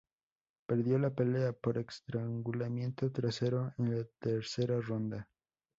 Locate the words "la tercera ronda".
3.99-5.29